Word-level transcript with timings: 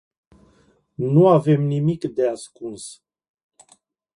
Nu 0.95 1.27
avem 1.27 1.61
nimic 1.67 2.03
de 2.05 2.27
ascuns. 2.29 2.85